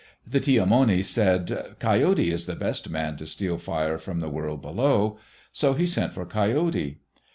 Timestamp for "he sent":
5.75-6.13